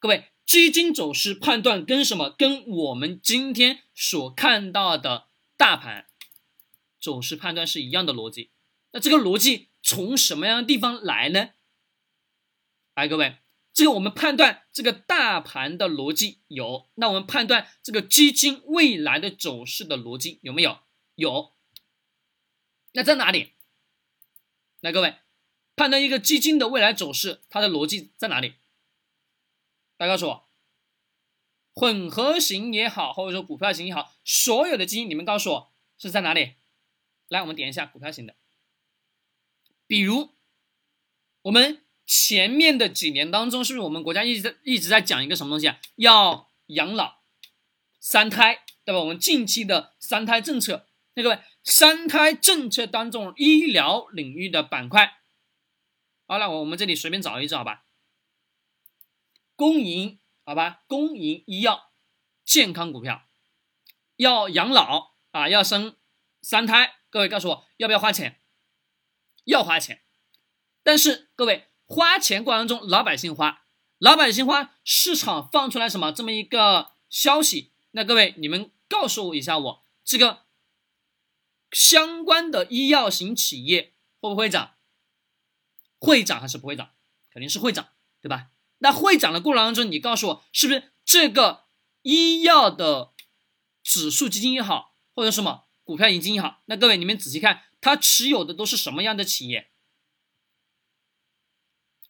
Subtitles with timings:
[0.00, 2.30] 各位，基金走势判断跟什么？
[2.30, 6.06] 跟我们今天所看到的大盘
[6.98, 8.50] 走势判断是一样的逻辑。
[8.92, 11.50] 那这个逻辑从什么样的地方来呢？
[12.94, 13.36] 来，各位，
[13.74, 20.78] 这个我们判断这个大盘的逻辑有，那我们判断这个基金未来的走势的逻辑有没有？
[21.14, 21.52] 有。
[22.92, 23.52] 那在哪里？
[24.80, 25.16] 来，各位，
[25.76, 28.54] 判断一个基金的未来走势，它的逻辑在哪里？
[30.00, 30.48] 大家告诉我，
[31.74, 36.54] 混合型也好，或者说股票型也好，所有的基金，你们告诉我是在哪里？
[37.28, 38.34] 来，我们点一下股票型的，
[39.86, 40.30] 比如
[41.42, 45.78] 我们前面的几年当中，是不是我们国家一直在一直在讲一个什么东西啊？
[45.96, 47.18] 要养老
[47.98, 49.00] 三胎，对吧？
[49.00, 51.40] 我们近期的三胎政策，那各位。
[51.62, 55.18] 三胎政策当中，医疗领域的板块，
[56.26, 57.84] 好了，我我们这里随便找一找吧。
[59.60, 61.92] 公营，好吧，公营医药
[62.46, 63.28] 健康股票，
[64.16, 65.98] 要养老啊，要生
[66.40, 68.40] 三胎，各位告诉我要不要花钱？
[69.44, 70.02] 要花钱，
[70.82, 73.66] 但是各位花钱过程中，老百姓花，
[73.98, 77.74] 老百姓花，市场放出来什么这么一个消息？
[77.90, 80.46] 那各位你们告诉我一下，我这个。
[81.70, 84.76] 相关的医药型企业会不会涨？
[85.98, 86.94] 会涨还是不会涨？
[87.30, 87.90] 肯定是会涨，
[88.22, 88.48] 对吧？
[88.80, 91.64] 那会涨的过程当中，你告诉我，是不是这个
[92.02, 93.12] 医药的
[93.82, 96.62] 指数基金也好，或者什么股票基金也好？
[96.66, 99.70] 那各位你们仔细看，它持有的都是什么样的企业？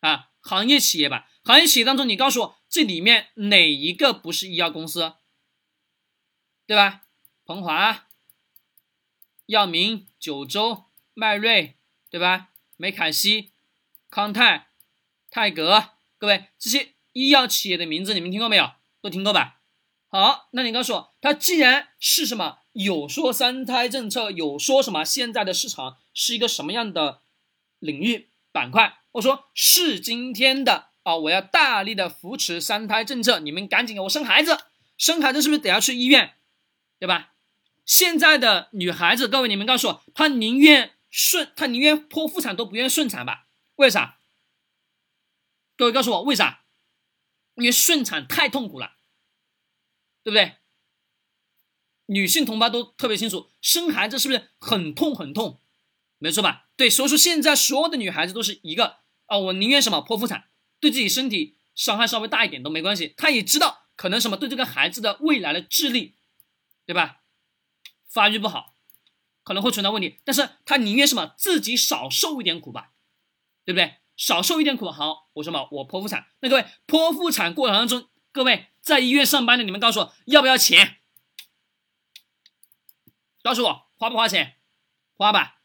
[0.00, 1.28] 啊，行业企业吧。
[1.44, 5.14] 行业企业当中，你告诉我这里面哪一个不是医药公司？
[6.66, 7.02] 对吧？
[7.44, 8.06] 鹏华。
[9.46, 10.84] 药明、九州、
[11.14, 11.76] 迈瑞，
[12.08, 12.50] 对吧？
[12.76, 13.50] 美凯西、
[14.08, 14.68] 康泰、
[15.28, 15.90] 泰格，
[16.20, 18.72] 各位这些医药企业的名字你们听过没有？
[19.00, 19.60] 都听过吧？
[20.08, 27.22] 好，那你告诉我，它既然是什么有说三胎政策，有说什么现在的市场是一个什么样的
[27.78, 28.98] 领域板块？
[29.12, 34.58] 我说是今天的啊，我要大力的扶持三胎政策，你们赶紧给我生孩子，
[34.98, 36.34] 生孩子是不是得要去医院，
[36.98, 37.32] 对吧？
[37.86, 43.46] 现在的女孩子，各位你们告诉我，她宁愿顺，她宁愿剖腹产都不愿顺产吧？
[43.76, 44.18] 为啥？
[45.80, 46.66] 各位告诉我为啥？
[47.54, 48.96] 因为顺产太痛苦了，
[50.22, 50.56] 对不对？
[52.04, 55.58] 女性同胞都特别清楚，生孩子是不是很痛很痛？
[56.18, 56.68] 没错吧？
[56.76, 63.14] 对，所以说现在所有的女孩子都是一个啊，我宁愿什么剖腹产，对自己身体伤害稍微大一点都没关系。
[63.16, 66.14] 她也知道可能什么对这个孩子的未来的智力，
[66.84, 67.22] 对吧？
[68.06, 68.76] 发育不好，
[69.42, 72.92] 可能会存在问题，但是她宁愿什么自己少受一点苦吧，
[73.64, 73.94] 对不对？
[74.20, 76.26] 少受一点苦，好，我说嘛，我剖腹产。
[76.40, 80.98] 那各位剖腹产过程当中，各位在医院上班的，你们告诉我要不要钱？
[83.42, 84.58] 告诉我花不花钱？
[85.16, 85.62] 花吧。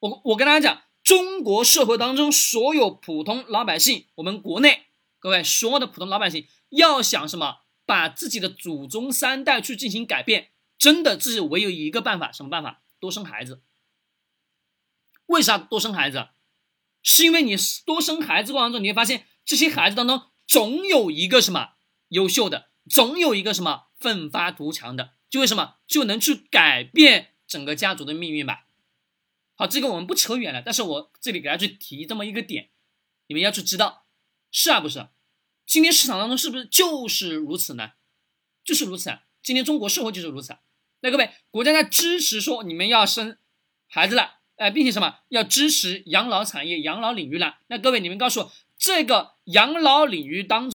[0.00, 4.88] 我我跟大家讲，中国社会当中所有普通老百姓，我们国内
[5.18, 10.50] 各位所有的普通老百姓，要想什么，把自己的祖宗三代去进行改变。
[10.76, 12.82] 真的，这是唯有一个办法，什么办法？
[13.00, 13.62] 多生孩子。
[15.24, 16.28] 为啥多生孩子？
[17.08, 17.54] 是因为你
[17.86, 21.74] 多生孩子过程中，你会发现这些孩子当中总有一个什么
[22.08, 28.66] 优秀的，总有一个什么奋发图强的，就为什么就能去改变整个家族的命运吧？
[29.54, 32.70] 好，这个我们不扯远了，但是我这里给大家去提这么一个点，
[33.28, 34.06] 你们要去知道，
[34.50, 35.08] 是啊，不是？
[35.64, 37.92] 今天市场当中是不是就是如此呢？
[38.64, 40.60] 就是如此啊，今天中国社会就是如此啊。
[41.02, 43.38] 那各位，国家在支持说你们要生
[43.86, 47.58] 孩子了，哎，并且什么要支持养老产业、养老领域了？
[47.68, 50.64] 那各位，你们告诉我，这个养老领域当中。